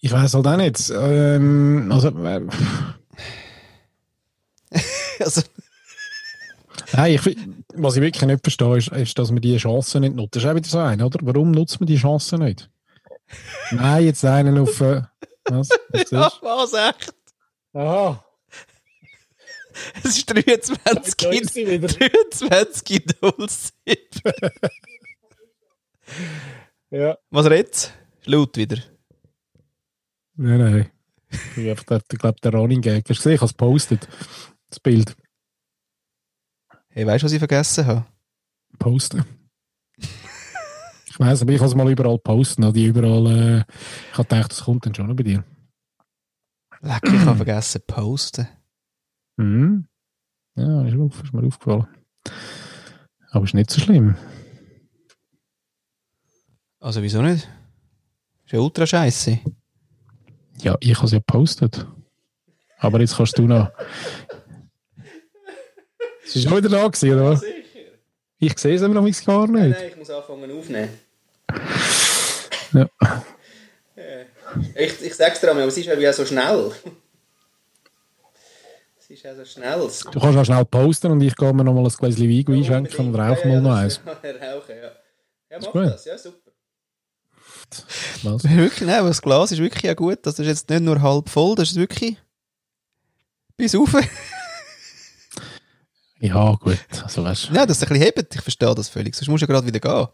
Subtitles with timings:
[0.00, 0.90] Ich weiß halt auch nicht.
[0.90, 2.40] Ähm, also, äh,
[5.20, 5.42] Also,
[6.92, 7.36] nein, ich,
[7.74, 10.36] was ich wirklich nicht verstehe, ist, ist, dass man die Chance nicht nutzt.
[10.36, 11.18] Das ist auch wieder so ein, oder?
[11.22, 12.70] Warum nutzt man die Chance nicht?
[13.70, 14.80] Nein, jetzt einen auf.
[14.80, 15.02] Äh,
[15.44, 15.68] was?
[15.90, 17.14] was ja, was echt?
[17.74, 18.24] Aha.
[20.02, 21.88] Es ist 23 Da ist sie wieder.
[21.88, 23.70] 23 07.
[26.92, 27.16] Ja.
[27.30, 27.92] Was redet's?
[28.18, 28.78] Ist laut wieder.
[30.42, 30.90] Nein, nein.
[31.54, 33.04] Ich habe der, ich glaube, der Running Gag.
[33.06, 33.34] Hast du gesehen?
[33.34, 34.08] Ich habe es postet.
[34.70, 35.14] Das Bild.
[36.88, 38.06] Hey, weißt du, was ich vergessen habe?
[38.78, 39.22] Posten.
[39.98, 42.72] ich weiß, aber ich kann es mal überall posten.
[42.72, 43.26] Die überall.
[43.26, 43.64] Äh,
[44.12, 45.44] ich habe gedacht, das kommt dann schon noch bei dir.
[46.80, 48.48] Leck, ich habe vergessen posten.
[49.36, 49.88] Mhm.
[50.56, 51.86] Ja, ist, auf, ist mir aufgefallen.
[53.30, 54.16] Aber ist nicht so schlimm.
[56.78, 57.46] Also wieso nicht?
[58.46, 59.38] Ist ja ultra scheiße.
[60.62, 61.86] Ja, ich habe es ja gepostet.
[62.78, 63.70] Aber jetzt kannst du noch.
[66.24, 67.30] Es ist schon wieder da gewesen, oder?
[67.32, 67.42] was?
[68.38, 69.82] Ich sehe es aber noch gar nicht.
[69.82, 70.88] ich muss anfangen aufnehmen.
[72.72, 72.88] Ja.
[74.74, 76.72] Ich, ich sag's dir aber es ist ja wie so schnell.
[78.98, 79.90] Es ist ja so schnell.
[80.12, 83.08] Du kannst auch schnell posten und ich gehe mir noch mal ein Gläschen Wein einschenken
[83.08, 84.00] und rauche mal noch eins.
[84.06, 84.90] Rauchen, ja.
[85.50, 86.49] Ja, mach das, ja, super.
[88.22, 88.44] Was?
[88.48, 90.18] Wirklich, nein, aber das Glas ist wirklich ja gut.
[90.22, 92.16] Das ist jetzt nicht nur halb voll, das ist wirklich
[93.56, 93.94] bis auf.
[96.22, 96.78] Ja, gut.
[97.02, 99.14] Also, weißt, Ja, dass es ein bisschen hebt, ich verstehe das völlig.
[99.14, 100.06] Sonst musst du ja gerade wieder gehen.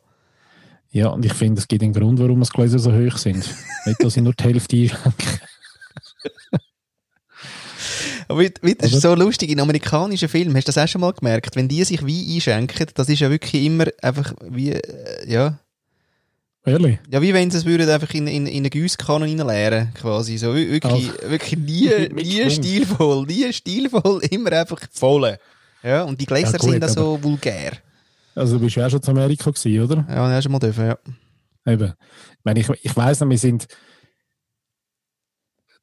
[0.93, 3.45] ja, und ich finde, es gibt einen Grund, warum die Gläser so hoch sind.
[3.87, 5.41] nicht, dass ich nur die Hälfte einschenke.
[8.29, 11.55] Aber das ist so lustig, in amerikanischen Filmen, hast du das auch schon mal gemerkt?
[11.57, 15.59] Wenn die sich Wein einschenken, das ist ja wirklich immer einfach wie, äh, ja,
[16.67, 16.98] Ehrlich?
[17.11, 20.36] ja, wie wenn sie es würden einfach in, in, in eine Giesskanne reinleeren, quasi.
[20.36, 22.50] So, wir- wirklich, wirklich nie, Mit nie Schwung.
[22.50, 25.39] stilvoll, nie stilvoll, immer einfach voll.
[25.83, 27.73] Ja, und die Gläser Ja, gut, sind auch so vulgär.
[28.35, 30.05] Also, du bist ja auch schon zu Amerika gewesen, oder?
[30.08, 30.98] Ja, das hast du mal dürfen, ja.
[31.73, 31.92] Eben.
[32.33, 33.67] Ich, meine, ich, ich weiss noch, wir sind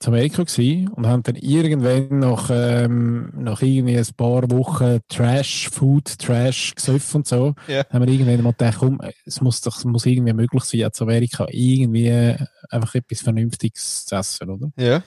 [0.04, 5.70] zu Amerika gewesen und haben dann irgendwann nach, ähm, nach irgendwie ein paar Wochen Trash,
[5.70, 7.86] Food, Trash gesoffen und so, Ja.
[7.90, 11.04] haben wir irgendwann mal gedacht, komm, es muss doch es muss irgendwie möglich sein, zu
[11.06, 12.36] Amerika irgendwie
[12.70, 14.72] einfach etwas Vernünftiges zu essen, oder?
[14.78, 15.04] Ja.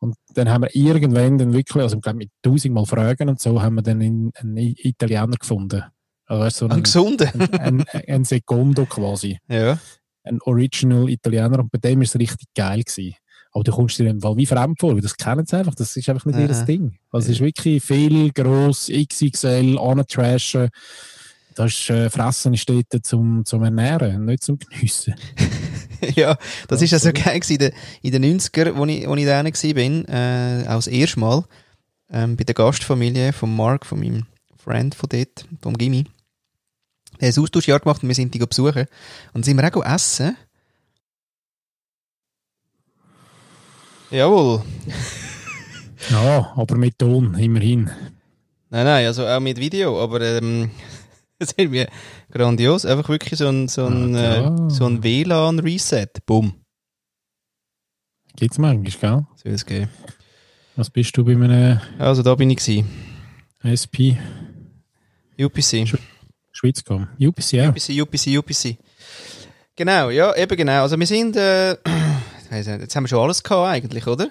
[0.00, 3.62] Und dann haben wir irgendwann dann wirklich, also ich glaube mit tausendmal Fragen und so,
[3.62, 5.84] haben wir dann in- einen Italiener gefunden.
[6.26, 7.32] Also so Ein einen, gesunder.
[7.58, 9.78] ein, ein, ein Secondo quasi Ja.
[10.24, 13.14] ein Original Italiener und bei dem ist es richtig geil gewesen.
[13.54, 15.96] Aber du kommst dir im Fall wie fremd vor, weil das kennen sie einfach, das
[15.96, 16.42] ist einfach nicht Aha.
[16.42, 16.98] ihr Ding.
[17.12, 20.70] Also es ist wirklich viel, gross, XXL, antrashen.
[21.54, 25.14] Das ist, äh, Fressen ist dort zum, zum Ernähren, nicht zum Geniessen.
[26.16, 27.72] ja, das ist ja so geil in den,
[28.02, 31.44] in den 90er, wo ich, wo ich da war, bin, äh, auch das erste Mal,
[32.10, 34.26] ähm, bei der Gastfamilie von Mark, von meinem
[34.56, 36.06] Freund von dort, vom Gimmi.
[37.20, 38.86] Der hat ein Austauschjahr gemacht und wir sind die besuchen.
[39.32, 40.36] Und sind wir auch essen.
[44.14, 44.62] Jawohl.
[46.10, 47.90] Ja, aber mit Ton, immerhin.
[48.70, 50.70] Nein, nein, also auch mit Video, aber ähm,
[51.38, 51.86] das ist irgendwie
[52.30, 52.84] grandios.
[52.86, 54.70] Einfach wirklich so ein, so ein, Ah, äh, klar.
[54.70, 56.06] so ein WLAN-Reset.
[56.26, 56.54] Bumm.
[58.36, 58.84] Gibt's manchmal,
[59.16, 59.26] gell?
[59.42, 59.88] Soll es geben.
[60.76, 62.88] Was bist du bei einem Also da bin ich gewesen.
[63.62, 64.18] SP
[65.40, 65.88] UPC.
[66.52, 67.08] Schweizcom?
[67.18, 67.68] UPC, ja.
[67.70, 68.76] UPC, UPC, UPC.
[69.76, 70.82] Genau, ja, eben genau.
[70.82, 71.76] Also wir sind, äh,
[72.56, 74.30] jetzt haben wir schon alles gehabt eigentlich, oder?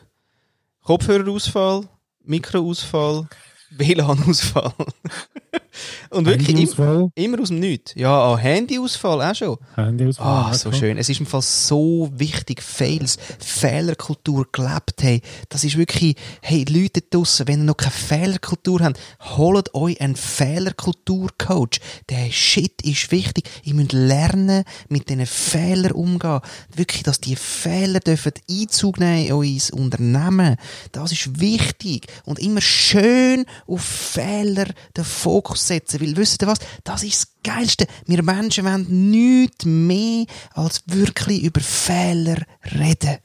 [0.83, 1.87] Kopfhörerausfall,
[2.23, 3.27] Mikroausfall,
[3.71, 4.73] WLAN-Ausfall.
[6.09, 7.93] Und wirklich im, immer aus dem Nichts.
[7.95, 9.57] Ja, ah, Handyausfall auch schon.
[9.75, 10.27] Handyausfall.
[10.27, 10.79] Ah, so klar.
[10.79, 10.97] schön.
[10.97, 15.21] Es ist im Fall so wichtig, Fails, Fehlerkultur gelebt haben.
[15.49, 18.99] Das ist wirklich, hey, Leute draussen, wenn ihr noch keine Fehlerkultur habt,
[19.37, 21.79] holt euch einen Fehlerkulturcoach.
[22.09, 23.49] Der Shit ist wichtig.
[23.63, 26.41] Ihr müsst lernen, mit diesen Fehlern umgehen.
[26.75, 30.57] Wirklich, dass die Fehler dürfen Einzug nehmen in euer Unternehmen.
[30.91, 32.07] Das ist wichtig.
[32.25, 34.65] Und immer schön auf Fehler
[34.95, 36.01] den Fokus setzen.
[36.01, 36.59] Weil, wisst ihr was?
[36.83, 37.87] Das ist das Geilste.
[38.05, 42.37] Wir Menschen wollen nichts mehr als wirklich über Fehler
[42.75, 43.17] reden.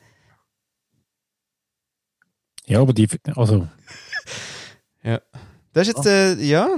[2.66, 3.66] Ja, aber die, also,
[5.02, 5.20] Ja.
[5.72, 6.76] Das ist jetzt, äh, ja,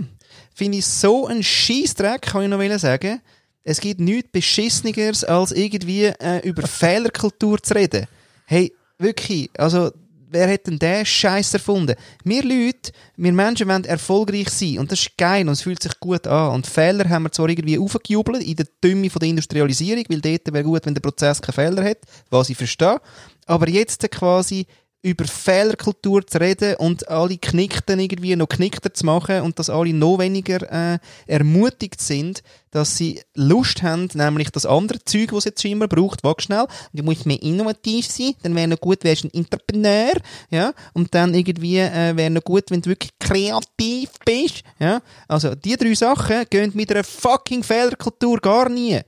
[0.54, 3.20] finde ich so ein Scheissdreck, kann ich noch sagen.
[3.62, 8.06] Es gibt nichts Beschisseneres, als irgendwie äh, über Fehlerkultur zu reden.
[8.46, 9.92] Hey, wirklich, also,
[10.30, 11.96] wer hat denn den Scheiß erfunden?
[12.24, 15.98] Wir Leute, wir Menschen wollen erfolgreich sein und das ist geil und es fühlt sich
[15.98, 16.54] gut an.
[16.54, 20.52] Und Fehler haben wir zwar irgendwie aufgejubelt in der Dümme von der Industrialisierung, weil dort
[20.52, 21.98] wäre gut, wenn der Prozess keine Fehler hat,
[22.30, 23.00] was ich verstehe.
[23.46, 24.66] Aber jetzt quasi
[25.02, 29.94] über Fehlerkultur zu reden und alle Knickten irgendwie noch knickter zu machen und dass alle
[29.94, 35.62] noch weniger äh, ermutigt sind, dass sie Lust haben, nämlich das andere Zeug, was jetzt
[35.62, 39.24] schon immer braucht, wag schnell, du musst mehr innovativ sein, dann wäre noch gut, wärst
[39.24, 40.12] ein Entrepreneur,
[40.50, 45.54] ja, und dann irgendwie äh, wäre noch gut, wenn du wirklich kreativ bist, ja, also
[45.54, 49.00] die drei Sachen gehen mit einer fucking Fehlerkultur gar nie.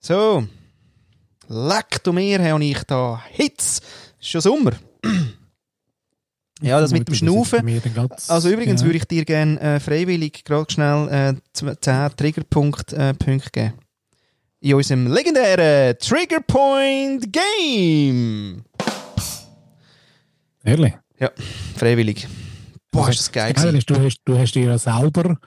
[0.00, 0.46] So,
[1.48, 3.80] leck du mir, habe ich da Hitz,
[4.28, 4.72] ist schon Sommer.
[6.60, 7.80] Ja, das mit dem Schnaufen.
[8.26, 8.86] Also übrigens ja.
[8.86, 13.74] würde ich dir gerne äh, freiwillig gerade schnell äh, 10 Triggerpunkt äh, Punkte geben.
[14.60, 18.64] In unserem legendären Triggerpoint Game.
[20.64, 20.94] Ehrlich?
[21.20, 21.30] Ja,
[21.76, 22.26] freiwillig.
[22.90, 23.54] Boah, ist das geil.
[23.56, 23.84] Ja, gewesen.
[23.86, 25.38] du, hast, du hast dir selber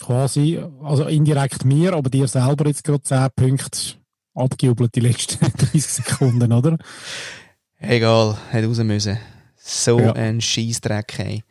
[0.00, 3.78] quasi, also indirekt mir, aber dir selber jetzt gerade 10 Punkte
[4.34, 6.78] abgejubelt die letzten 30 Sekunden, oder?
[7.88, 9.18] Egal, hätte raus müssen.
[9.56, 10.12] So Ja.
[10.12, 11.44] ein Scheissdreck, hey.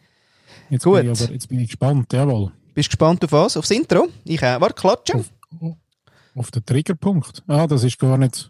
[0.70, 1.02] Jetzt Gut.
[1.02, 2.52] Bin ich aber, jetzt bin ich gespannt, jawohl.
[2.74, 3.58] Bist du gespannt auf was?
[3.58, 4.08] Aufs Intro?
[4.24, 4.60] Ich auch.
[4.62, 5.26] Warte, klatschen.
[5.60, 5.76] Auf,
[6.36, 7.44] auf den Triggerpunkt.
[7.48, 8.50] Ah, das ist gar nicht.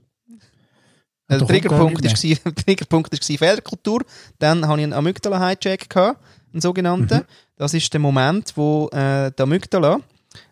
[1.30, 2.14] Der Doch, Triggerpunkt war,
[2.46, 4.02] der Triggerpunkt war Fehlerkultur.
[4.40, 7.20] Dann hatte ich einen Amygdala-Hijack, einen sogenannten.
[7.20, 7.26] Mhm.
[7.56, 10.00] Das ist der Moment, wo äh, die Amygdala,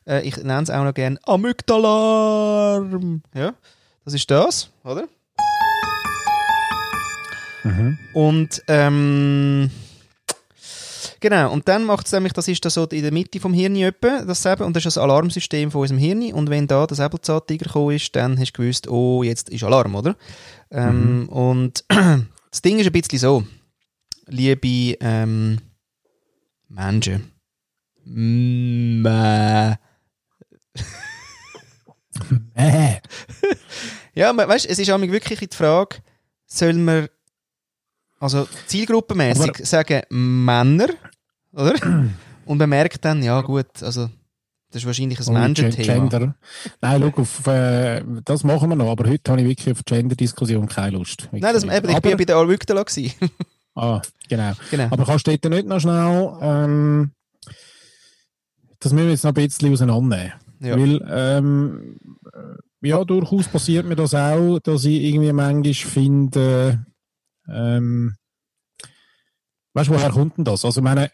[0.08, 3.22] äh, ich nenne es auch noch gerne Amygdalarm.
[3.34, 3.54] Ja,
[4.06, 5.08] das ist das, oder?
[7.64, 7.98] Mhm.
[8.14, 9.70] Und ähm,
[11.20, 13.76] genau, und dann macht es nämlich, das ist da so in der Mitte vom Hirn
[13.76, 16.34] etwa, das Säbel, und das ist das Alarmsystem von unserem Hirn.
[16.34, 19.96] Und wenn da der Säbelzahntiger gekommen ist, dann hast du gewusst, oh, jetzt ist Alarm,
[19.96, 20.16] oder?
[20.72, 21.86] Ähm, und
[22.52, 23.44] das Ding ist ein bisschen so,
[24.28, 25.60] liebe ähm,
[26.70, 27.32] Menschen.
[28.06, 29.76] Mm, äh,
[32.56, 32.96] Äh,
[34.14, 35.98] Ja, weißt, es ist auch wirklich die Frage,
[36.46, 37.08] soll man
[38.22, 40.90] also zielgruppenmäßig sagen Männer,
[41.54, 41.74] oder?
[42.46, 44.10] Und man merkt dann, ja gut, also
[44.72, 46.08] das ist wahrscheinlich ein Menschenthema.
[46.08, 46.36] Gender.
[46.82, 50.68] Nein, schau, auf, äh, das machen wir noch, aber heute habe ich wirklich auf Gender-Diskussion
[50.68, 51.28] keine Lust.
[51.32, 52.46] Nein, das, eben, ich aber, bin ja bei der
[52.86, 53.12] gewesen.
[53.76, 54.54] ah, genau.
[54.70, 54.88] genau.
[54.92, 57.12] Aber kannst du dort nicht noch schnell, ähm,
[58.80, 60.34] das müssen wir jetzt noch ein bisschen auseinandernehmen.
[60.62, 60.78] Ja.
[60.78, 61.98] Weil, ähm,
[62.32, 66.86] äh, ja, durchaus passiert mir das auch, dass ich irgendwie manchmal finde,
[67.48, 68.16] ähm,
[69.74, 70.66] weißt du, woher kommt denn das?
[70.66, 71.12] Also, ich meine,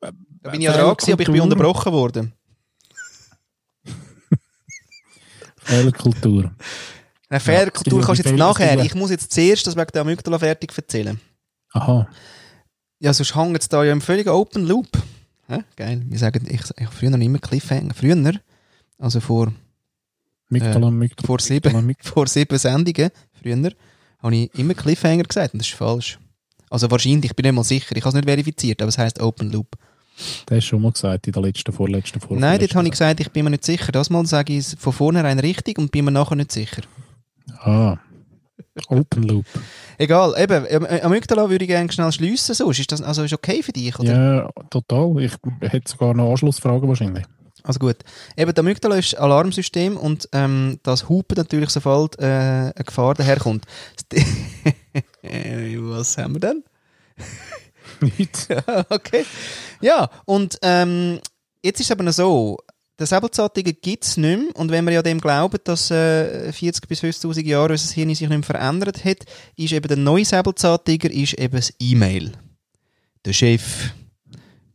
[0.00, 0.10] Da
[0.50, 2.32] bin ich ja dran gewesen, aber ich bin unterbrochen worden.
[5.58, 6.52] Fehlerkultur.
[7.28, 8.84] Eine Fehlerkultur es kannst du jetzt ja nachher.
[8.84, 11.20] Ich muss jetzt zuerst das wegen der Amygdala fertig erzählen.
[11.72, 12.08] Aha.
[12.98, 14.88] Ja, sonst hängt es da ja im völligen Open Loop.
[15.46, 15.64] Hä?
[15.76, 16.02] Geil.
[16.06, 17.94] Wir sagen, ich, ich habe früher noch immer Cliffhanger.
[17.94, 18.34] Früher,
[18.98, 19.52] also vor
[20.48, 21.08] Migdalan.
[21.24, 23.10] vor sieben, vor sieben Sendungen,
[23.40, 23.72] früher,
[24.22, 26.18] habe ich immer Cliffhanger gesagt und das ist falsch.
[26.70, 29.20] Also wahrscheinlich, ich bin nicht mal sicher, ich habe es nicht verifiziert, aber es heisst
[29.20, 29.68] Open Loop.
[30.46, 32.40] Das hast du schon mal gesagt in der letzten, vorletzten Folge.
[32.40, 33.90] Nein, dort habe ich gesagt, ich bin mir nicht sicher.
[33.90, 36.82] Das Mal sage ich es von vornherein richtig und bin mir nachher nicht sicher.
[37.60, 37.96] Ah.
[38.88, 39.46] Open Loop.
[39.98, 43.62] Egal, eben, Am- Amygdala würde ich gerne schnell schliessen, sonst ist das also ist okay
[43.62, 44.12] für dich, oder?
[44.44, 45.20] Ja, total.
[45.22, 47.24] Ich hätte sogar noch Anschlussfragen wahrscheinlich.
[47.62, 47.96] Also gut.
[48.36, 53.14] Eben, der Amygdala ist ein Alarmsystem und ähm, das Hupen natürlich, sobald äh, eine Gefahr
[53.14, 53.64] daherkommt.
[55.22, 56.64] Was haben wir denn?
[58.18, 58.48] Nicht.
[58.88, 59.24] okay.
[59.80, 61.20] Ja, und ähm,
[61.62, 62.58] jetzt ist es aber noch so,
[62.98, 64.56] der Säbelzahntiger gibt es nicht mehr.
[64.56, 68.20] Und wenn wir ja dem glauben, dass äh, 40 bis 50'000 Jahre unser Hirn sich
[68.20, 69.24] nicht mehr verändert hat,
[69.56, 72.32] ist eben der neue Säbelzahntiger ist eben das E-Mail.
[73.24, 73.92] Der Chef,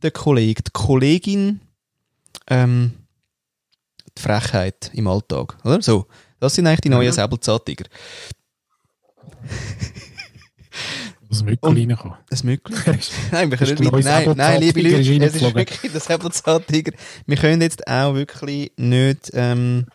[0.01, 1.61] der Kollege, die Kollegin,
[2.47, 2.93] ähm,
[4.17, 5.57] die Frechheit im Alltag.
[5.63, 5.81] Oder?
[5.81, 6.07] So,
[6.39, 7.13] das sind eigentlich die neuen Mhm.
[7.13, 7.85] Säbelzahntiger.
[11.27, 12.17] Das Mückel reinkommen.
[12.29, 12.75] Ein Mückli?
[13.31, 16.91] Nein, wir Das können nicht, nein, nein, liebe Leute, es ist wirklich der Säbelzahntiger.
[17.25, 19.87] Wir können jetzt auch wirklich nicht ähm,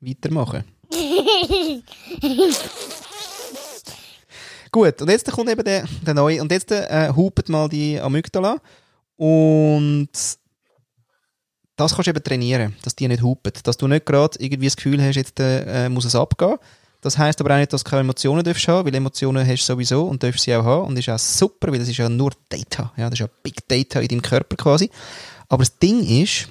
[0.00, 0.64] weitermachen.
[4.72, 8.56] Gut, und jetzt kommt eben der, der neue, und jetzt äh, hupet mal die Amygdala
[9.16, 10.08] und
[11.82, 14.76] das kannst du eben trainieren, dass die nicht hupet, dass du nicht gerade irgendwie das
[14.76, 16.56] Gefühl hast, jetzt äh, muss es abgehen.
[17.00, 19.72] Das heisst aber auch nicht, dass du keine Emotionen darfst haben, weil Emotionen hast du
[19.72, 22.08] sowieso und darfst sie auch haben und das ist auch super, weil das ist ja
[22.08, 24.88] nur Data, ja, das ist ja Big Data in deinem Körper quasi.
[25.48, 26.48] Aber das Ding ist,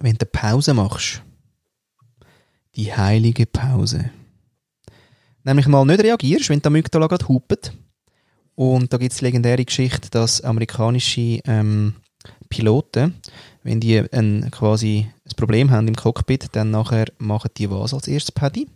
[0.00, 1.22] wenn du Pause machst,
[2.74, 4.10] die heilige Pause,
[5.44, 7.72] nämlich mal nicht reagierst, wenn die Amygdala gerade hupet
[8.54, 11.94] und da gibt es legendäre Geschichte, dass amerikanische ähm,
[12.52, 13.14] Piloten,
[13.62, 18.06] wenn die ein, quasi ein Problem haben im Cockpit, dann nachher machen die was als
[18.08, 18.68] erstes, Paddy?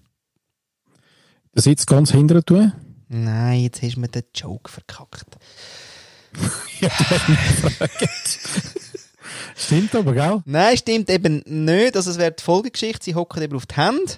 [1.54, 2.72] Den Sitz ganz hinten tun?
[3.08, 5.36] Nein, jetzt hast du mir den Joke verkackt.
[6.80, 6.90] ja,
[9.54, 10.42] Stimmt aber, gell?
[10.44, 11.96] Nein, stimmt eben nicht.
[11.96, 14.12] Also es wäre die Folgegeschichte, sie hocken eben auf die Hände.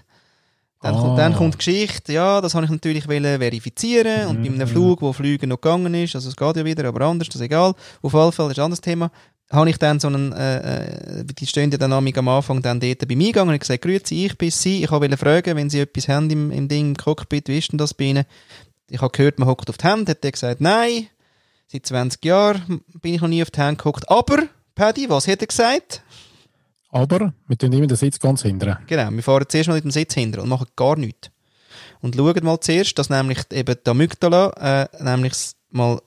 [0.81, 1.01] Dann, Ah.
[1.01, 5.03] kommt, dann kommt die Geschichte, ja, das habe ich natürlich verifizieren und bei einem Flug,
[5.03, 7.75] wo Flügen noch gegangen ist, also es geht ja wieder, aber anders, das ist egal.
[8.01, 9.11] Auf jeden Fall, das ist ein anderes Thema.
[9.51, 13.09] Habe ich dann so einen, äh, äh, die stehen ja dann am Anfang dann dort
[13.09, 16.09] bei mir gegangen und gesagt, grüezi, ich bin Sie, ich wollte fragen, wenn Sie etwas
[16.09, 18.25] haben im, im Ding, im Cockpit, wie ist denn das bei Ihnen?
[18.91, 21.07] Ich habe gehört, man hockt auf die Hände, hat der gesagt, nein,
[21.67, 25.41] seit 20 Jahren bin ich noch nie auf die Hände gehockt, aber, Paddy, was hat
[25.41, 26.03] er gesagt?
[26.91, 28.77] Aber wir tun immer den Sitz ganz hinten.
[28.87, 31.31] Genau, wir fahren zuerst mal mit dem Sitz hinter und machen gar nichts.
[32.01, 35.35] Und schauen mal zuerst, dass nämlich eben die Amygdala äh, nämlich
[35.71, 36.01] mal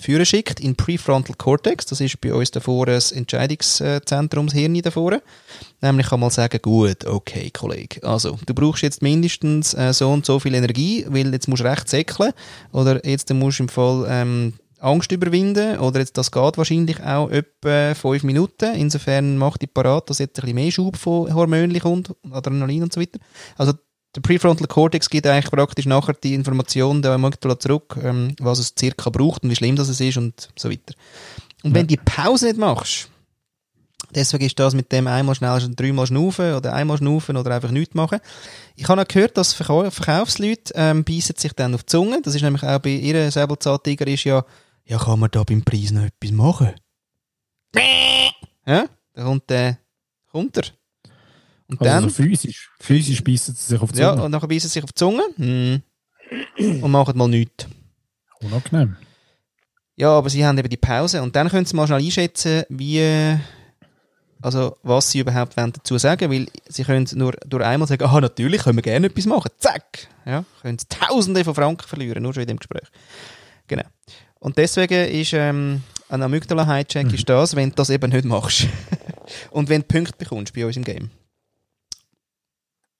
[0.00, 1.86] führen schickt in Prefrontal Cortex.
[1.86, 5.20] Das ist bei uns davor das Entscheidungszentrum, das Hirn davor.
[5.80, 8.02] Nämlich kann man sagen, gut, okay, Kollege.
[8.02, 11.66] Also, du brauchst jetzt mindestens äh, so und so viel Energie, weil jetzt musst du
[11.68, 12.32] recht säckeln.
[12.72, 15.78] Oder jetzt musst du im Fall ähm, Angst überwinden.
[15.78, 18.74] Oder jetzt, das geht wahrscheinlich auch etwa fünf Minuten.
[18.74, 22.92] Insofern macht die parat, dass jetzt ein bisschen mehr Schub von Hormonen kommt, Adrenalin und
[22.92, 23.18] so weiter.
[23.56, 23.72] Also,
[24.14, 28.74] der Prefrontal Cortex gibt eigentlich praktisch nachher die Information der Amygdala zurück, ähm, was es
[28.78, 30.94] circa braucht und wie schlimm das es ist und so weiter.
[31.62, 33.10] Und wenn du die Pause nicht machst,
[34.14, 37.94] deswegen ist das mit dem einmal schnell dreimal schnaufen oder einmal schnaufen oder einfach nichts
[37.94, 38.20] machen.
[38.76, 42.22] Ich habe auch gehört, dass Verkau Verkaufsleute ähm, beißen sich dann auf die Zunge.
[42.22, 44.44] Das ist nämlich auch bei ihrer Säbelzahntiger ist ja,
[44.84, 46.74] ja, kann man da beim Preis noch etwas machen?
[48.66, 49.78] Ja, dann kommt der,
[50.30, 50.77] kommt er.
[51.68, 52.70] Und Also dann, so physisch.
[52.80, 54.24] Physisch beißen sie sich auf die ja, Zunge.
[54.24, 55.82] und dann beißen sie sich auf die Zunge hm.
[56.82, 57.66] und machen mal nichts.
[58.40, 58.96] Unangenehm.
[59.96, 63.36] Ja, aber sie haben eben die Pause und dann können sie mal schnell einschätzen, wie,
[64.40, 68.20] also was sie überhaupt wollen dazu sagen, weil sie können nur durch einmal sagen, ah,
[68.20, 72.32] natürlich, können wir gerne etwas machen, zack, ja, können sie Tausende von Franken verlieren, nur
[72.32, 72.88] schon in dem Gespräch.
[73.66, 73.84] Genau.
[74.38, 78.68] Und deswegen ist ähm, ein Amygdala-Hijack ist das, wenn du das eben nicht machst.
[79.50, 81.10] und wenn du Punkte bekommst bei uns im Game.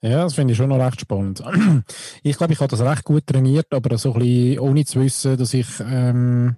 [0.01, 1.43] Ja, das finde ich schon noch recht spannend.
[2.23, 5.37] Ich glaube, ich habe das recht gut trainiert, aber so ein bisschen ohne zu wissen,
[5.37, 6.57] dass ich ähm,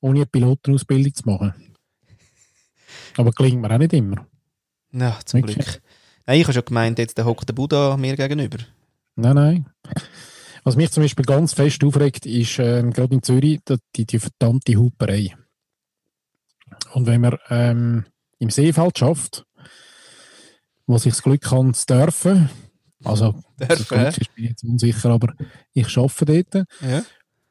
[0.00, 1.54] ohne eine Pilotenausbildung zu machen.
[3.16, 4.26] Aber gelingt mir auch nicht immer.
[4.92, 5.54] Ja, zum Okay.
[5.54, 5.82] Glück.
[6.26, 8.58] Nein, ich habe schon gemeint, jetzt der hockt der Buddha mir gegenüber.
[9.16, 9.66] Nein, nein.
[10.64, 14.18] Was mich zum Beispiel ganz fest aufregt, ist ähm, gerade in Zürich die, die, die
[14.18, 15.34] verdammte Huperei.
[16.92, 18.04] Und wenn man ähm,
[18.38, 19.44] im Seefeld schafft,
[20.86, 22.50] wo sich das Glück kann, zu dürfen,
[23.04, 25.34] also das Dürfen, Glück ist bin ich jetzt unsicher, aber
[25.72, 26.66] ich schaffe dort.
[26.80, 27.02] Ja.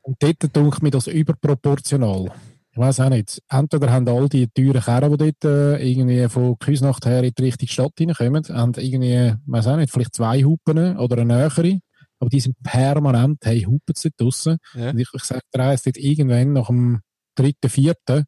[0.02, 2.32] Und dort denke mir das überproportional.
[2.72, 3.42] Ich weiß auch nicht.
[3.50, 7.44] Entweder haben all die teuren Kerren, die dort äh, irgendwie von Küsnacht her in die
[7.44, 11.80] richtige Stadt reinkommen, haben irgendwie, weiß auch nicht, vielleicht zwei Hupen oder eine nähere,
[12.20, 14.58] aber die sind permanent, hey, hupen sie draussen.
[14.74, 14.92] Ja.
[14.92, 17.02] Und ich, ich sage dir dort irgendwann nach dem
[17.36, 18.26] dritten, vierten,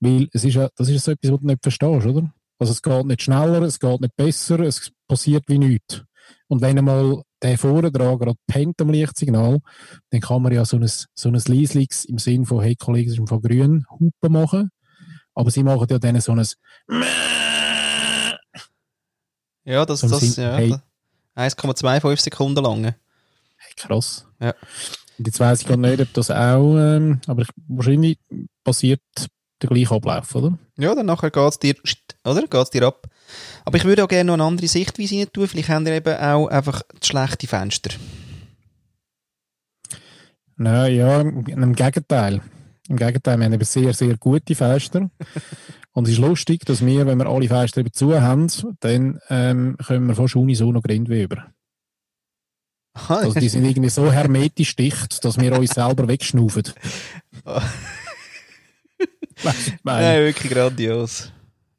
[0.00, 2.32] weil es ist ja, das ist so etwas, was du nicht verstehst, oder?
[2.58, 6.02] Also es geht nicht schneller, es geht nicht besser, es passiert wie nichts.
[6.48, 7.56] Und wenn einmal der
[8.18, 9.58] gerade pennt am Lichtsignal,
[10.10, 13.18] dann kann man ja so ein, so ein Leislix im Sinn von, hey Kollegen, es
[13.18, 14.70] ist von grün, Hupen machen.
[15.34, 16.44] Aber sie machen ja dann so ein
[19.64, 20.56] Ja, das, das, Sinn- ja.
[20.56, 20.74] hey.
[21.36, 22.84] 1,25 Sekunden lang.
[22.84, 24.26] hey, krass.
[24.40, 24.54] Ja.
[25.18, 28.18] Und jetzt weiss ich gar nicht, ob das auch, ähm, aber ich, wahrscheinlich
[28.64, 29.00] passiert
[29.62, 30.58] der gleiche Ablauf, oder?
[30.76, 31.74] Ja, dann nachher geht's dir,
[32.24, 32.46] oder?
[32.46, 33.06] Geht's dir ab.
[33.64, 35.48] Aber ich würde auch gerne noch eine andere Sichtweise rein tun.
[35.48, 37.90] Vielleicht haben ihr eben auch einfach schlechte Fenster.
[40.56, 42.40] Nein, ja, im, Gegenteil.
[42.88, 45.10] Im Gegenteil, wir haben eben sehr, sehr gute Fenster.
[45.92, 48.48] Und es ist lustig, dass wir, wenn wir alle Fenster eben zu haben,
[48.80, 51.46] dann ähm, können wir fast unisono Grindweh über.
[53.08, 56.64] Also die sind irgendwie so hermetisch dicht, dass wir uns selber wegschnaufen.
[59.84, 61.30] Nein, wirklich grandios.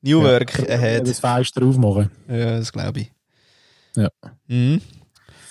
[0.01, 1.07] New Work ja, ahead.
[1.07, 2.11] Das Fenster aufmachen.
[2.27, 3.11] Ja, das glaube ich.
[3.95, 4.09] Ja.
[4.47, 4.81] Mhm.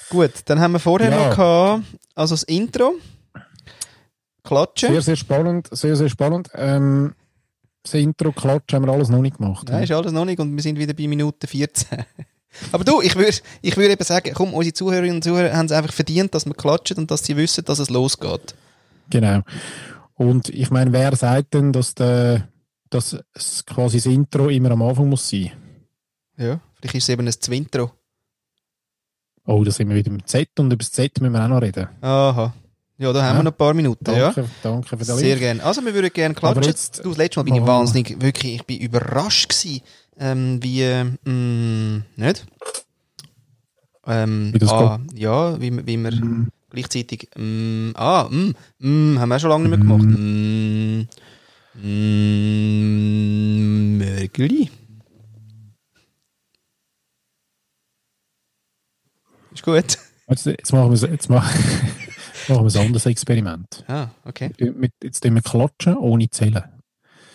[0.09, 1.29] Gut, dann haben wir vorher Ja.
[1.29, 1.83] noch gehabt,
[2.15, 2.95] also das Intro.
[4.45, 4.93] Klatschen.
[4.93, 6.49] Sehr, sehr spannend, sehr, sehr spannend.
[6.55, 7.15] Ähm,
[7.83, 9.69] das Intro, Klatsch haben wir alles noch nicht gemacht.
[9.69, 12.05] Nein, ist alles noch nicht und wir sind wieder bei Minute 14.
[12.73, 15.73] Aber du, ich würde ich würd eben sagen, komm, unsere Zuhörerinnen und Zuhörer haben es
[15.73, 18.55] einfach verdient, dass wir klatschen und dass sie wissen, dass es losgeht.
[19.11, 19.41] Genau.
[20.15, 22.49] Und ich meine, wer sagt denn, dass, der,
[22.97, 25.53] dass es quasi das Intro immer am Anfang muss sein?
[26.37, 27.93] Ja, vielleicht ist es eben ein Zwintro.
[29.47, 31.63] Oh, da sind wir wieder im Z und über das Z müssen wir auch noch
[31.63, 31.89] reden.
[32.01, 32.53] Aha.
[32.99, 33.39] Ja, da haben Ja.
[33.41, 34.33] wir noch ein paar Minuten, ja.
[34.33, 35.63] Danke, danke für den Sehr gerne.
[35.63, 36.71] Also, wir würden gerne Aber klatschen.
[36.73, 37.67] jetzt- du, das letzte Mal bin ich Oh.
[37.67, 39.83] wahnsinnig, wirklich, ich bin überrascht gewesen,
[40.19, 42.47] ähm, wie, ähm, nicht?
[44.07, 46.49] Ähm, Wie das ah, ja, wie, wie wir Mhm.
[46.71, 50.05] Gleichzeitig, mm, ah, mm, mm, haben wir auch schon lange nicht mehr gemacht.
[50.05, 51.09] Mm,
[51.83, 54.71] mm, Mörgeli.
[59.53, 59.99] Ist gut.
[60.29, 61.65] Jetzt, jetzt machen wir, jetzt machen,
[62.49, 63.85] machen wir ein anderes Experiment.
[63.89, 64.51] Ah, okay.
[64.75, 66.63] Mit, jetzt tun wir klatschen ohne Zählen.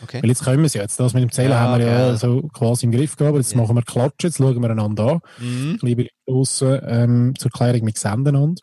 [0.04, 0.22] okay.
[0.22, 0.82] Weil jetzt können wir es ja.
[0.82, 2.18] Jetzt das mit dem Zählen Ja, haben wir ja geil.
[2.18, 3.38] so quasi im Griff gehabt.
[3.38, 3.58] Jetzt Ja.
[3.62, 5.20] machen wir Klatschen, jetzt schauen wir einander an.
[5.40, 5.80] Mhm.
[5.82, 8.62] Liebe Leute draussen, ähm, zur Klärung, wir sehen einander.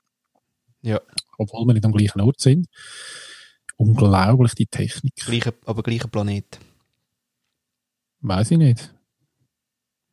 [0.83, 1.01] Ja.
[1.39, 2.67] Obwohl wir nicht am gleichen Ort sind.
[3.79, 5.15] Unglaublich, die Technik.
[5.15, 6.59] Gleicher, aber gleicher Planet.
[8.21, 8.93] Weiß ich nicht.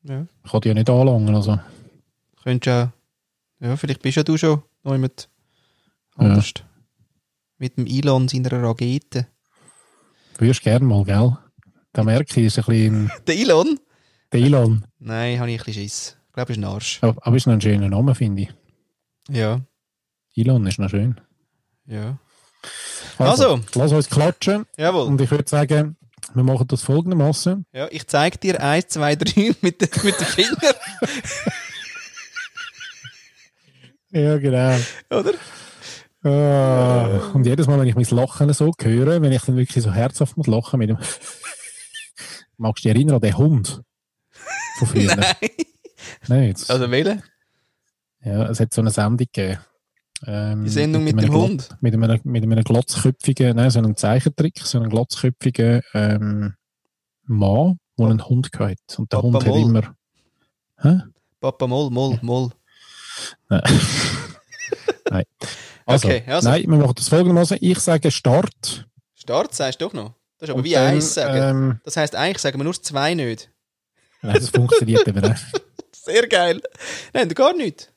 [0.03, 0.27] Ja.
[0.43, 1.33] Ich kann die ja nicht anlangen.
[1.35, 1.59] Also.
[2.43, 2.93] Könntest ja,
[3.59, 5.27] ja, vielleicht bist ja du schon noch mit
[6.15, 6.53] anders.
[7.57, 9.27] Mit dem Elon seiner Rakete.
[10.37, 11.35] Würdest gerne mal, gell?
[11.91, 13.79] Da merke ich, ist ein bisschen Der Elon?
[14.31, 14.85] der Elon.
[14.99, 16.17] Nein, habe ich ein bisschen Schiss.
[16.27, 16.99] Ich glaube, ist ein Arsch.
[17.01, 18.53] Aber aber ist noch ein schöner Name, finde ich.
[19.29, 19.61] Ja,
[20.35, 21.19] Elon ist noch schön.
[21.87, 22.19] ja.
[23.17, 23.61] Also.
[23.75, 24.65] lass uns klatschen.
[24.77, 25.03] Jawohl.
[25.07, 25.95] Und ich würde sagen,
[26.33, 27.65] wir machen das folgendermaßen.
[27.71, 30.57] Ja, ich zeige dir 1, 2, 3 mit, den- mit den Fingern,
[34.11, 34.77] Ja, genau.
[35.09, 35.33] oder?
[36.23, 39.91] Ah, und jedes Mal, wenn ich mein Lachen so höre, wenn ich dann wirklich so
[39.93, 40.97] herzhaft muss lachen mit dem.
[42.57, 43.81] Magst du dich erinnern an den Hund?
[44.79, 45.15] Von früher?
[45.15, 45.35] Nein.
[46.27, 46.71] Nein, jetzt.
[46.71, 47.21] Also wählen?
[48.23, 49.59] ja, es hat so eine Sendung gegeben.
[50.25, 51.69] Ähm, Die Sendung mit, einem dem Glot- Hund.
[51.81, 56.53] Mit einem, mit einem glotzköpfigen, nein, so einem Zeichentrick, so einem glotzköpfigen ähm,
[57.23, 58.77] Mann, der einen Hund hat.
[58.97, 59.61] Und der Papa Hund hat Moll.
[59.61, 59.95] immer.
[60.81, 60.99] Hä?
[61.41, 62.49] Papa Moll, Moll, Moll.
[63.49, 63.61] Nein.
[65.09, 65.23] nein.
[65.87, 66.49] Also, Okay, also.
[66.49, 67.59] Nein, wir machen das folgendermaßen.
[67.61, 68.87] Ich sage Start.
[69.13, 70.13] Start sagst du doch noch.
[70.39, 71.37] Das ist aber und wie dann, eins sagen.
[71.57, 73.51] Ähm, Das heisst, eigentlich sagen wir nur zwei nicht.
[74.23, 75.43] nein, das funktioniert eben nicht.
[75.95, 76.59] Sehr geil.
[77.13, 77.93] Nein, gar nicht.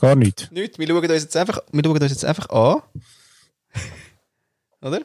[0.00, 0.50] Gar nicht.
[0.52, 0.78] Nicht.
[0.78, 2.82] Wir schauen uns jetzt einfach, wir schauen uns jetzt einfach an.
[4.80, 5.00] Oder?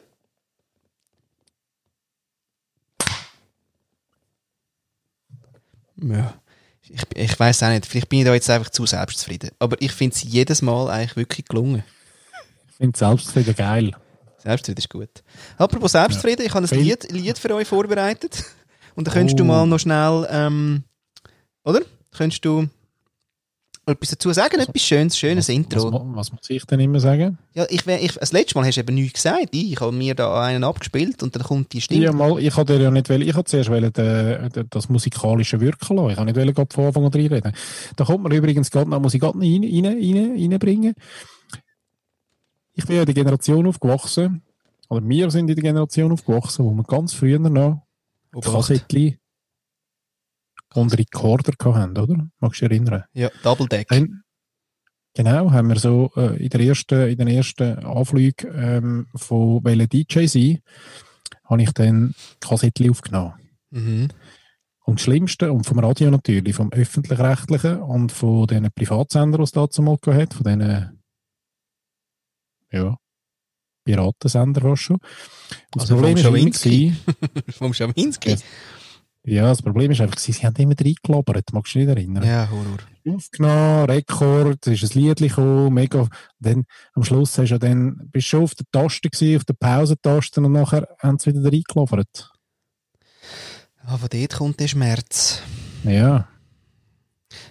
[5.96, 6.34] Ja.
[6.82, 7.86] Ich, ich weiß auch nicht.
[7.86, 9.50] Vielleicht bin ich da jetzt einfach zu selbstzufrieden.
[9.58, 11.82] Aber ich finde es jedes Mal eigentlich wirklich gelungen.
[12.68, 13.92] Ich finde es selbst wieder geil.
[14.38, 15.22] Selbstfrieden ist gut.
[15.56, 18.44] Apropos Selbstfrieden, ich habe ein Lied, Lied für euch vorbereitet.
[18.94, 19.46] Und da könntest du Oh.
[19.46, 20.84] mal noch schnell, ähm,
[21.64, 21.80] oder?
[22.12, 22.68] Könntest du
[23.86, 24.60] etwas dazu sagen?
[24.60, 25.92] Etwas Schönes, schönes was, Intro.
[25.92, 27.38] Was, was muss ich denn immer sagen?
[27.54, 29.48] Ja, ich, ich, das letzte Mal hast du eben nichts gesagt.
[29.52, 32.04] Ich habe mir da einen abgespielt und dann kommt die Stimme.
[32.04, 36.10] Ja, mal, ich hatte ja nicht, ich hatte zuerst wollen, den, das musikalische Wirken lassen.
[36.10, 37.52] Ich habe nicht wollen, gerade von Anfang an reinreden.
[37.96, 40.94] Da kommt man übrigens gerade noch, muss ich gerade noch rein, rein, rein, reinbringen.
[42.74, 44.42] Ich bin ja in der Generation aufgewachsen,
[44.88, 47.82] oder wir sind in der Generation aufgewachsen, wo wir ganz früher noch
[48.34, 48.84] Obacht.
[50.74, 52.26] Und Recorder hatten, oder?
[52.40, 53.04] Magst du dich erinnern?
[53.12, 53.88] Ja, Double Deck.
[53.88, 54.22] Dann,
[55.14, 59.88] genau, haben wir so äh, in, der ersten, in den ersten Anflügen ähm, von welchen
[59.88, 60.58] DJ sein,
[61.44, 63.34] habe ich dann Kassettchen aufgenommen.
[63.70, 64.08] Mhm.
[64.86, 69.52] Und das Schlimmste, und vom Radio natürlich, vom Öffentlich-Rechtlichen und von den Privatsendern, die es
[69.52, 71.00] dazu mal hat, von diesen,
[72.70, 72.96] ja,
[73.84, 74.96] Piratensender fast schon.
[74.96, 76.94] Und Also vom Problem Schawinski.
[77.06, 78.36] gewesen- Vom Schaminski.
[79.26, 79.34] Ja.
[79.42, 82.24] ja, das Problem ist einfach, sie haben immer reingelabert, magst du dich nicht erinnern?
[82.24, 82.78] Ja, Horror.
[83.16, 86.08] aufgenommen, Rekord, ist ein Lied gekommen, mega.
[86.40, 89.44] Dann, am Schluss hast du ja dann, bist du schon auf der Taste gewesen, auf
[89.44, 92.30] der Pausentaste und nachher haben sie wieder reingelabert.
[93.86, 95.40] Ah, von dort kommt der Schmerz.
[95.84, 96.28] Ja.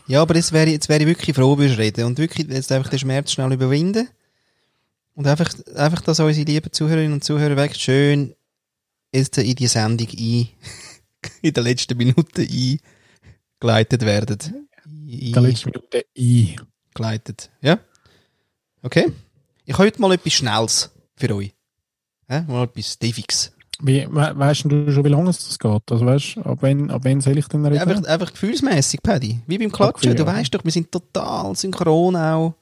[0.07, 2.05] Ja, aber jetzt wäre, ich- jetzt wäre ich wirklich froh, würdest reden.
[2.05, 4.07] Und wirklich jetzt einfach den Schmerz schnell überwinden.
[5.15, 8.33] Und einfach, einfach, dass unsere lieben Zuhörerinnen und Zuhörer wirklich schön
[9.13, 10.47] jetzt in die Sendung ein,
[11.41, 12.41] in den letzten Minuten
[13.61, 14.67] eingeleitet werden.
[15.07, 16.55] In der letzten Minute ein.
[16.95, 17.49] Eingeleitet.
[17.61, 17.79] Ja?
[18.81, 19.11] Okay.
[19.65, 21.53] Ich habe heute mal etwas Schnelles für euch.
[22.29, 23.53] Ja, mal etwas Defiges.
[23.79, 25.91] Wie, we weißt du schon, wie lange es das geht?
[25.91, 27.79] Also weißt du, ab wann, ab wann soll ich denn reden?
[27.89, 29.41] Einfach, einfach gefühlsmäßig, Paddy.
[29.47, 30.11] Wie beim Klatschen.
[30.11, 30.33] Okay, du ja.
[30.33, 32.53] weißt doch, wir sind total synchron auch.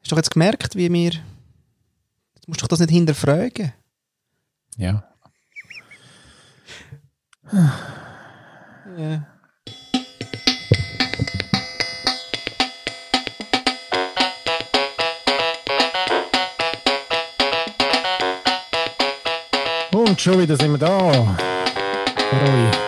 [0.00, 1.12] Hast du doch jetzt gemerkt, wie wir.
[1.12, 3.72] Jetzt musst du doch das nicht hinterfragen.
[4.76, 5.04] Ja.
[7.50, 9.20] Ja.
[19.92, 20.88] Und schon wieder sind wir da.
[20.88, 22.78] Für euch.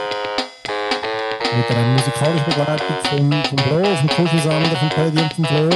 [1.57, 5.64] Mit einer musikalischen Begleitung vom, vom Flo, vom Kuschelsender, vom Paddy und vom Flo.
[5.64, 5.73] Und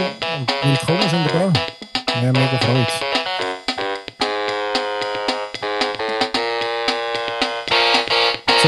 [0.65, 1.53] willkommen sind wir da.
[2.21, 3.08] Wir haben mega Freude.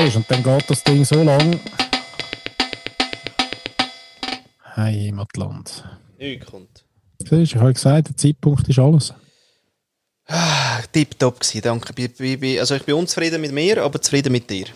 [0.04, 1.60] Siehst, und dann geht das Ding so lang.
[4.76, 5.84] Heimatland.
[6.18, 6.84] Nichts kommt.
[7.18, 9.12] Siehst, ich habe gesagt, der Zeitpunkt ist alles.
[10.26, 12.58] Ah, tipptopp gewesen, danke.
[12.60, 14.66] Also ich bin unzufrieden mit mir, aber zufrieden mit dir.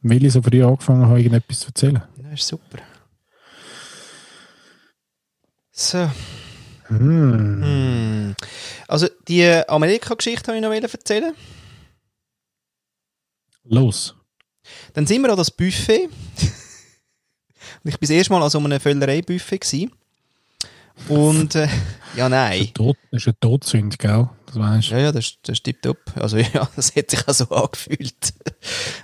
[0.00, 2.02] Weil ich so früh angefangen habe, irgendetwas zu erzählen.
[2.16, 2.78] Das ist super.
[5.70, 6.10] So.
[6.88, 8.34] Hm.
[8.88, 11.34] Also die Amerika-Geschichte habe ich noch erzählen.
[13.68, 14.14] Los.
[14.94, 16.06] Dann sind wir an das Buffet.
[16.06, 16.12] Und
[17.84, 19.90] ich war das erste Mal an so einem Völlerei-Buffet.
[21.08, 21.68] Und, äh,
[22.16, 22.70] ja, nein.
[22.74, 24.28] Das ist eine Todsünde, gell?
[24.46, 24.94] Das weißt du.
[24.94, 25.98] Ja, ja, das, das stimmt ab.
[26.16, 28.34] Also, ja, das hat sich auch so angefühlt.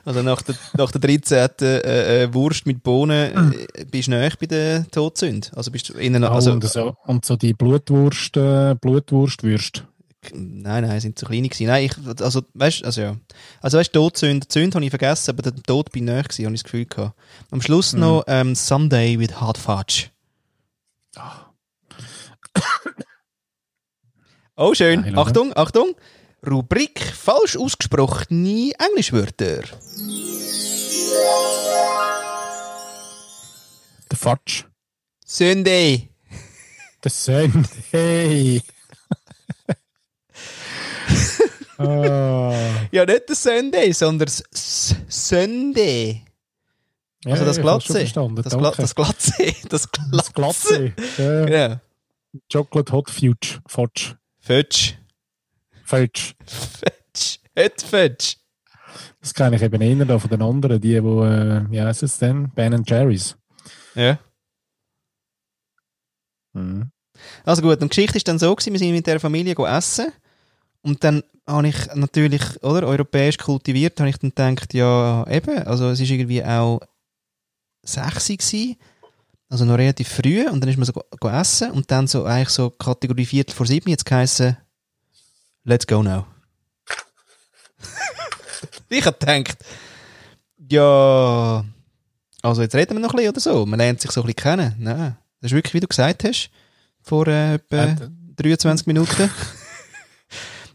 [0.05, 1.50] Also, nach der, nach der 13.
[1.61, 5.48] Äh, äh, Wurst mit Bohnen äh, bist du näher bei der Todsünde.
[5.55, 9.85] Also, bist du innen, Also, also, und, so, und so die Blutwurst, äh, Blutwurstwürst.
[10.32, 11.66] Nein, nein, sind zu klein gewesen.
[11.66, 13.16] Nein, ich, also, weißt, also, ja.
[13.60, 16.62] Also, weißt, Todsünde, Zünd habe ich vergessen, aber der Tod bin näher gewesen, habe ich
[16.62, 17.18] das Gefühl gehabt.
[17.50, 20.06] Am Schluss noch, ähm, Sunday with Hot Fudge.
[24.56, 25.02] Oh, schön.
[25.02, 25.22] Geil, oder?
[25.22, 25.96] Achtung, Achtung.
[26.46, 29.62] Rubrik falsch ausgesprochene Englischwörter.
[34.10, 34.64] Der Fatsch.
[35.26, 36.10] Sunday.
[37.02, 37.66] Der Sön.
[37.90, 38.62] Hey.
[39.68, 39.74] ah.
[41.78, 46.22] Ja, nicht der Sunday, sondern das S- Sunday.
[47.24, 48.04] Also Ja, das Glatze.
[48.04, 48.12] Das,
[48.56, 49.32] Gla das Glatze.
[49.68, 50.90] Das Das Glatze.
[50.90, 50.92] Glatze.
[51.18, 51.44] Ja.
[51.44, 51.80] Genau.
[52.52, 53.60] Chocolate Hot Fudge.
[53.66, 54.14] Fudge.
[54.40, 54.94] Fudge.
[55.84, 56.34] Fudge.
[56.44, 57.38] Fudge.
[57.58, 58.34] Hot Fudge.
[59.20, 62.18] Das kenne ich eben eher da von den anderen, die, wo, äh, wie heißt es
[62.18, 62.50] denn?
[62.54, 63.37] Ben Jerry's.
[63.94, 64.18] Ja.
[66.52, 66.90] Mhm.
[67.44, 70.12] Also gut, und die Geschichte ist dann so gewesen, wir sind mit der Familie essen
[70.85, 75.88] und dann habe ich natürlich, oder, europäisch kultiviert, habe ich dann gedacht, ja, eben, also
[75.88, 76.81] es ist irgendwie auch
[77.83, 78.77] sechsi gewesen,
[79.49, 82.25] also noch relativ früh und dann ist man so go, go essen und dann so
[82.25, 84.57] eigentlich so Kategorie Viertel vor sieben, jetzt geheißen,
[85.64, 86.27] let's go now.
[88.90, 89.57] ich habe gedacht,
[90.70, 91.64] ja,
[92.42, 94.59] also jetzt reden wir noch ein bisschen oder so, man lernt sich so ein bisschen
[94.59, 94.75] kennen.
[94.79, 96.51] Nein, das ist wirklich, wie du gesagt hast,
[97.01, 97.97] vor äh, etwa Äh,
[98.37, 99.31] 23 Minuten.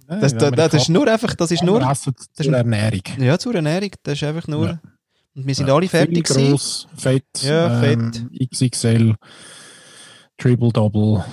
[0.09, 3.01] Das, Ja, das, das ist nur einfach, das ist nur, das zur ist- Ernährung.
[3.19, 4.79] ja, zur Ernährung, das ist einfach nur, Ja.
[5.35, 9.15] und wir sind alle fertig gross, fett, Ja, ähm, XXL,
[10.37, 11.23] Triple Double.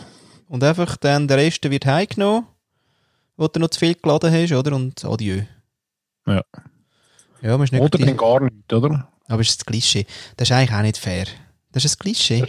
[0.49, 2.47] Und einfach dann der Rest wird heimgenommen,
[3.37, 4.75] wo du noch zu viel geladen hast, oder?
[4.77, 5.43] Und adieu.
[6.27, 6.43] Ja.
[7.43, 9.09] Ja, man ist nicht Oder dann gar nicht, oder?
[9.29, 10.07] aber es ist das Klischee.
[10.37, 11.27] Das ist eigentlich auch nicht fair.
[11.73, 12.47] Das ist ein Klischee.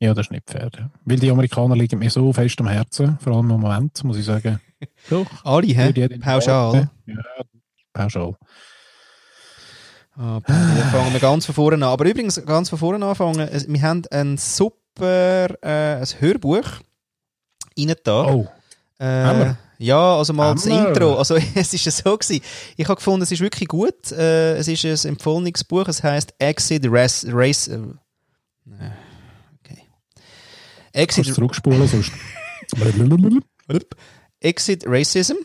[0.00, 0.70] Ja, das ist nicht fair.
[0.76, 0.90] Ja.
[1.04, 4.24] Weil die Amerikaner liegen mir so fest am Herzen, vor allem im Moment, muss ich
[4.24, 4.60] sagen.
[5.10, 5.26] Doch.
[5.44, 6.18] Alle, hä?
[6.18, 6.90] Pauschal.
[7.06, 7.16] Ja,
[7.92, 8.36] pauschal.
[10.16, 11.82] Ah, dann fangen wir ganz von vorne an.
[11.82, 16.66] Aber übrigens, ganz von vorne anfangen, wir haben ein super äh, ein Hörbuch
[17.76, 18.24] rein da.
[18.26, 18.46] Oh,
[18.98, 19.58] Äh, wir?
[19.78, 20.88] Ja, also mal das Haben wir?
[20.88, 21.16] Intro.
[21.16, 22.42] Also es ist ja so gewesen.
[22.76, 24.12] Ich habe gefunden, es ist wirklich gut.
[24.12, 25.88] Äh, es ist ein empfohlenes Buch.
[25.88, 27.26] Es heißt Exit Race.
[27.28, 27.80] Race äh,
[29.60, 29.82] okay.
[30.92, 32.12] kannst Exit, du zurückspulen, sonst.
[34.44, 35.36] Exit Racism.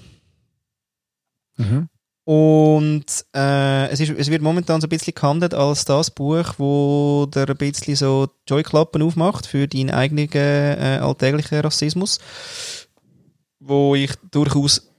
[1.57, 1.89] mhm.
[2.25, 7.25] Und äh, es, ist, es wird momentan so ein bisschen gehandelt als das Buch, wo
[7.25, 12.19] der ein bisschen so Joyklappen aufmacht für deinen eigenen äh, alltäglichen Rassismus.
[13.59, 14.91] Wo ich durchaus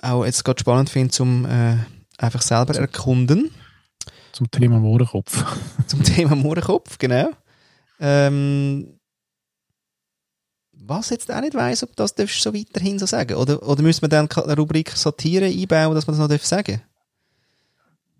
[0.00, 1.76] auch jetzt gerade spannend finde, zum äh,
[2.16, 3.50] einfach selber erkunden.
[4.32, 5.44] Zum Thema Mohrenkopf.
[5.86, 7.28] Zum Thema Mohrenkopf, genau.
[8.00, 8.98] Ähm,
[10.86, 13.34] was jetzt auch nicht weiss, ob das darfst so weiterhin so sagen.
[13.34, 16.82] Oder, oder müssen wir dann eine Rubrik Satire einbauen, dass man das noch darf sagen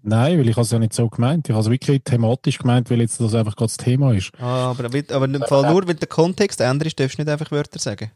[0.05, 1.48] Nein, weil ich habe es ja nicht so gemeint.
[1.48, 4.33] Ich habe es wirklich thematisch gemeint, weil jetzt das einfach gerade das Thema ist.
[4.38, 7.53] Ah, aber, aber im Fall nur, weil der Kontext ändert ist, darfst du nicht einfach
[7.53, 8.11] Wörter sagen.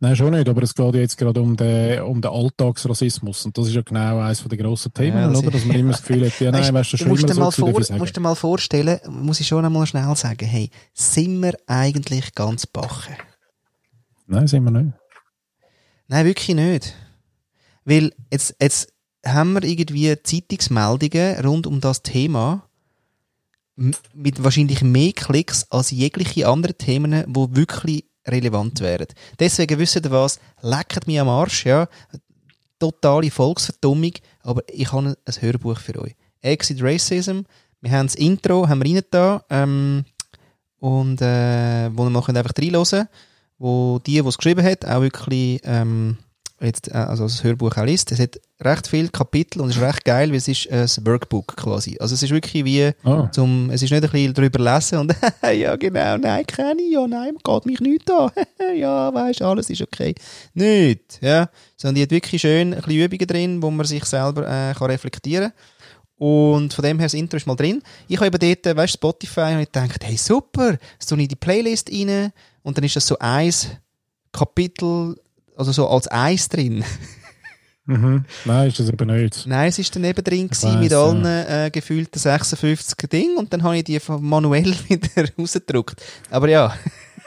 [0.00, 3.58] Nein, schon nicht, aber es geht ja jetzt gerade um den, um den Alltagsrassismus und
[3.58, 5.50] das ist ja genau eines der grossen Themen, Ja, das oder?
[5.50, 8.16] Dass man immer das Gefühl hat, ja nein, weißt du, schon immer so vor, musst
[8.16, 13.16] dir mal vorstellen, muss ich schon einmal schnell sagen, hey, sind wir eigentlich ganz bache?
[14.28, 14.92] Nein, sind wir nicht.
[16.06, 16.94] Nein, wirklich nicht.
[17.84, 18.92] Weil jetzt, jetzt
[19.26, 22.68] haben wir irgendwie Zeitungsmeldungen rund um das Thema
[24.12, 29.06] mit wahrscheinlich mehr Klicks als jegliche andere Themen, wo wirklich relevant wären.
[29.38, 31.88] Deswegen wisst ihr was, lecket mich am Arsch, ja.
[32.78, 36.14] Totale Volksverdummung, aber ich habe ein Hörbuch für euch.
[36.40, 37.40] Exit Racism.
[37.80, 40.04] Wir haben das Intro, haben wir da, ähm,
[40.78, 43.08] und äh, wo könnt einfach reinhören
[43.58, 46.16] wo die, die es geschrieben hat, auch wirklich ähm,
[46.60, 49.82] jetzt, äh, also das Hörbuch auch liest, es hat recht viele Kapitel und es ist
[49.82, 51.96] recht geil, weil es ist ein Workbook quasi.
[52.00, 53.28] Also es ist wirklich wie Ah.
[53.30, 57.06] zum, es ist nicht ein bisschen drüber lesen und ja genau, nein, kenne ich, ja,
[57.06, 58.30] nein, geht mich nicht an.
[58.76, 60.14] ja, weißt, alles ist okay.
[60.54, 61.48] Nicht, ja.
[61.76, 64.90] Sondern die hat wirklich schön ein bisschen Übungen drin, wo man sich selber äh, kann
[64.90, 65.52] reflektieren
[66.16, 67.80] und von dem her, das Intro ist mal drin.
[68.08, 71.22] Ich habe eben dort, äh, weißt Spotify, und ich gedacht, hey, super, das tue ich
[71.24, 72.32] in die Playlist rein
[72.64, 73.68] und dann ist das so eins
[74.32, 75.16] Kapitel,
[75.58, 76.84] also so als eins drin.
[77.90, 78.26] Mhm.
[78.44, 79.46] Nein, ist das eben nicht.
[79.46, 83.50] Nein, es ist daneben drin Ich gewesen, mit weiss, allen äh, gefühlten 56 Dingen und
[83.50, 85.96] dann habe ich die manuell wieder rausgedruckt.
[86.28, 86.76] Aber ja,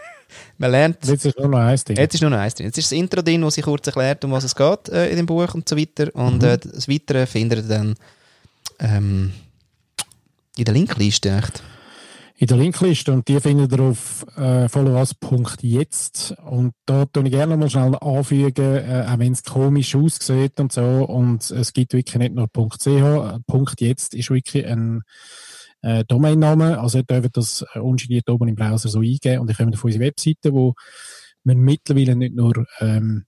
[0.60, 0.98] man lernt.
[1.04, 1.98] Jetzt ist nur noch eins Ding.
[1.98, 2.68] Jetzt ist nur noch eins drin.
[2.68, 5.16] Jetzt ist das Intro drin, wo sie kurz erklärt, um was es geht äh, in
[5.18, 6.16] dem Buch und so weiter.
[6.16, 6.48] Und Mhm.
[6.50, 7.96] äh, das Weitere findet ihr dann
[8.78, 9.34] ähm,
[10.58, 11.30] in der Linkliste.
[11.32, 11.64] Echt.
[12.42, 17.56] In der Linkliste und die findet ihr auf äh, followus.jetzt und da tue ich gerne
[17.56, 20.82] mal schnell anfügen, äh, auch wenn es komisch aussieht und so.
[20.82, 23.38] Und es gibt wirklich nicht nur .ch, äh,
[23.78, 25.04] .jetzt ist wirklich ein
[25.84, 29.56] äh, Domainname, also ihr dürft das äh, ungeniert oben im Browser so eingeben und ihr
[29.56, 30.74] kommt auf unsere Webseite, wo
[31.44, 33.26] wir mittlerweile nicht nur ähm,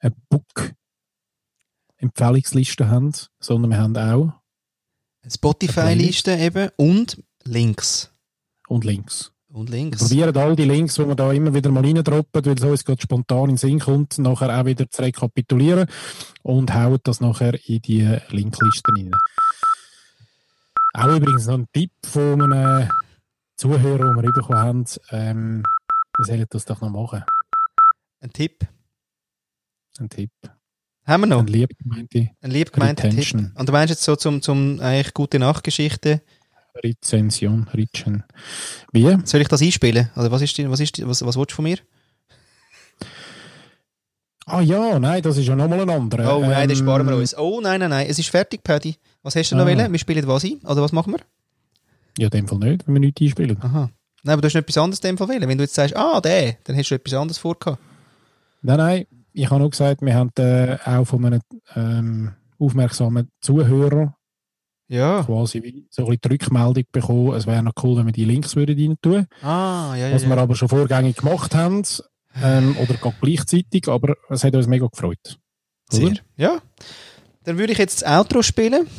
[0.00, 4.32] eine Book-Empfehlungsliste haben, sondern wir haben auch
[5.28, 8.10] Spotify-Liste eben und Links.
[8.68, 9.32] Und Links.
[9.50, 9.98] Und Links.
[9.98, 13.00] probieren all die Links, die wir da immer wieder mal reindroppen, weil es uns gerade
[13.00, 15.88] spontan in den Sinn kommt, nachher auch wieder zu rekapitulieren
[16.42, 19.10] und haut das nachher in die Linklisten rein.
[20.92, 22.90] Auch übrigens noch ein Tipp von einem
[23.56, 25.62] Zuhörer, den wir bekommen haben, ähm,
[26.18, 27.24] wir sollen das doch noch machen.
[28.20, 28.66] Ein Tipp.
[29.98, 30.30] Ein Tipp.
[31.06, 31.40] Haben wir noch?
[31.40, 33.34] Ein lieb gemeinte Ein lieb gemeinter Tipp.
[33.54, 36.22] Und du meinst jetzt so zum, zum eigentlich gute Nachtgeschichte.
[36.76, 38.24] Rezension, Ritschen.
[38.92, 39.16] Wie?
[39.24, 40.10] Soll ich das einspielen?
[40.16, 41.78] Oder was ist was ist was, was willst du von mir?
[44.46, 46.36] Ah ja, nein, das ist ja nochmal ein anderer.
[46.36, 47.36] Oh nein, das Ähm, sparen wir uns.
[47.36, 48.96] Oh nein, nein, nein, es ist fertig, Paddy.
[49.22, 49.68] Was hast du noch Ah.
[49.68, 49.92] wollen?
[49.92, 50.58] Wir spielen was ein?
[50.64, 51.20] Oder was machen wir?
[52.18, 53.58] Ja, in dem Fall nicht, wenn wir nichts einspielen.
[53.60, 53.90] Aha.
[54.22, 55.48] Nein, aber du hast noch etwas anderes in dem Fall wählen.
[55.48, 57.80] Wenn du jetzt sagst, ah, der, dann hast du etwas anderes vorgehabt.
[58.62, 61.40] Nein, nein, ich habe nur gesagt, wir haben äh, auch von einem
[61.76, 64.16] ähm, aufmerksamen Zuhörer
[64.88, 65.22] Ja.
[65.22, 68.24] quasi wie so ein bisschen die Rückmeldung bekommen, es wäre noch cool, wenn wir die
[68.24, 70.14] Links würden rein tun Ah, ja, ja.
[70.14, 70.42] was wir ja.
[70.42, 71.82] aber schon vorgängig gemacht haben,
[72.42, 75.38] ähm, oder gleichzeitig, aber es hat uns mega gefreut.
[75.90, 76.06] Sehr.
[76.06, 76.20] Oder?
[76.36, 76.62] Ja.
[77.44, 78.86] Dann würde ich jetzt das Outro spielen.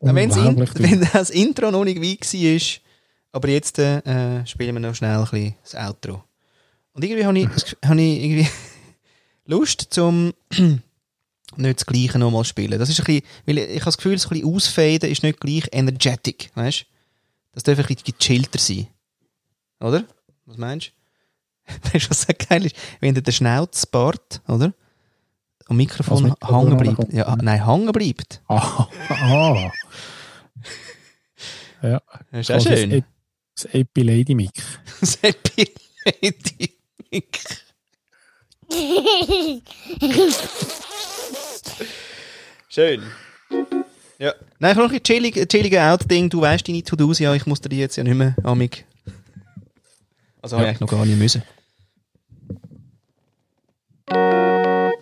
[0.00, 0.14] Du.
[0.14, 0.30] wenn
[1.12, 2.80] das Intro noch nicht weit war,
[3.32, 6.22] aber jetzt äh, spielen wir noch schnell ein bisschen das Outro.
[6.92, 7.48] Und irgendwie habe ich,
[7.84, 8.48] habe ich irgendwie
[9.46, 10.34] Lust, zum
[11.56, 12.78] nicht das Gleiche nochmal spielen.
[12.78, 15.40] Das ist ein bisschen, weil ich habe das Gefühl, das ein bisschen ausfaden ist nicht
[15.40, 16.84] gleich energetic, weißt?
[17.52, 18.86] Das darf ein bisschen gechillter sein.
[19.80, 20.04] Oder?
[20.46, 20.92] Was meinst du?
[21.92, 22.76] Weißt du, was so geil ist?
[23.00, 24.72] Wenn der Schnauzbart, oder?
[25.66, 27.12] Am Mikrofon Als Mikrofon hängen bleibt.
[27.12, 28.40] Ja, nein, hängen bleibt.
[28.48, 29.70] Ah, ah.
[31.82, 32.00] ja,
[32.32, 32.90] Das ist auch quasi schön.
[32.90, 33.04] Das, Ep-
[33.54, 34.62] das Epi-Lady-Mic.
[42.68, 43.02] Schön.
[44.18, 44.34] Ja.
[44.58, 46.28] Nein, ich habe noch ein chillig, chilliges Out-Ding.
[46.28, 48.84] Du weißt deine To-Dos ja, ich muss dir die jetzt ja nicht mehr amig.
[50.42, 50.70] Also habe ich Ja.
[50.70, 51.42] eigentlich noch gar nicht müssen.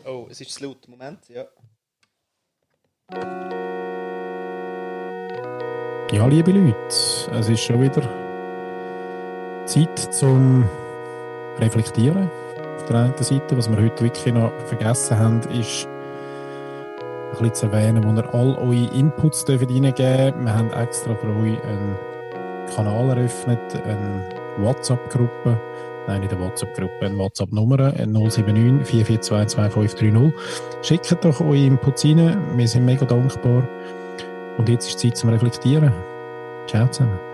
[0.04, 0.86] Oh, es ist zu laut.
[0.88, 1.44] Moment, ja.
[6.12, 6.76] Ja, liebe Leute,
[7.32, 8.02] es ist schon wieder
[9.66, 10.68] Zeit zum
[11.58, 12.30] Reflektieren.
[12.76, 17.66] Auf der einen Seite, was wir heute wirklich noch vergessen haben, ist ein bisschen zu
[17.66, 20.44] erwähnen, wo ihr all eure Inputs reingeben dürft.
[20.44, 21.96] Wir haben extra für euch einen
[22.74, 25.60] Kanal eröffnet, eine WhatsApp-Gruppe.
[26.06, 30.32] Nein, nicht eine WhatsApp-Gruppe, eine WhatsApp-Nummer, 079 442 2530.
[30.82, 33.68] Schickt doch eure Inputs rein, wir sind mega dankbar.
[34.58, 35.92] Und jetzt ist Zeit zum Reflektieren.
[36.66, 37.25] Ciao zusammen.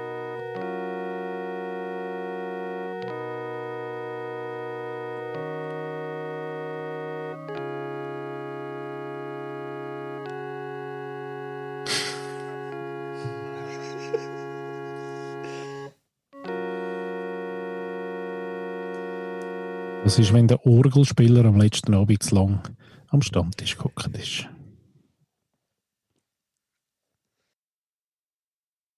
[20.04, 22.60] Was ist, wenn der Orgelspieler am letzten Abend zu lang
[23.08, 24.48] am Stammtisch geguckt ist?